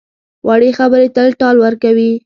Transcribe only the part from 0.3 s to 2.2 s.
وړې خبرې ته ټال ورکوي.